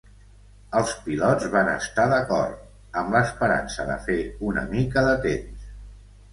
[0.79, 2.65] Els pilots van estar d'acord,
[3.03, 4.19] amb l'esperança de fer
[4.51, 5.73] una mica de temps.